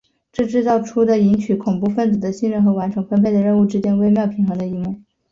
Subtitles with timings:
[0.31, 4.99] 这制造出在赢取恐怖份子的信任和完成分配的任务之间微妙平衡的一幕。